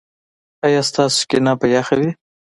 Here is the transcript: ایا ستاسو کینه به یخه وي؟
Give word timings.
ایا 0.65 0.81
ستاسو 0.89 1.19
کینه 1.29 1.53
به 1.59 1.65
یخه 1.75 1.95
وي؟ 1.99 2.09